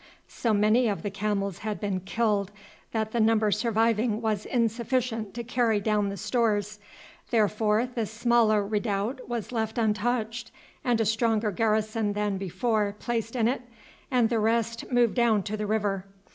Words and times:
So 0.27 0.51
many 0.51 0.87
of 0.87 1.03
the 1.03 1.11
camels 1.11 1.59
had 1.59 1.79
been 1.79 1.99
killed 1.99 2.49
that 2.91 3.11
the 3.11 3.19
number 3.19 3.51
surviving 3.51 4.19
was 4.19 4.47
insufficient 4.47 5.35
to 5.35 5.43
carry 5.43 5.79
down 5.79 6.09
the 6.09 6.17
stores, 6.17 6.79
therefore 7.29 7.85
the 7.85 8.07
smaller 8.07 8.65
redoubt 8.65 9.29
was 9.29 9.51
left 9.51 9.77
untouched 9.77 10.49
and 10.83 10.99
a 10.99 11.05
stronger 11.05 11.51
garrison 11.51 12.13
than 12.13 12.39
before 12.39 12.95
placed 12.97 13.35
in 13.35 13.47
it, 13.47 13.61
and 14.09 14.29
the 14.31 14.39
rest 14.39 14.91
moved 14.91 15.13
down 15.13 15.43
to 15.43 15.55
the 15.55 15.67
river. 15.67 16.03